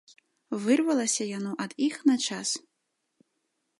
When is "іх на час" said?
1.89-2.49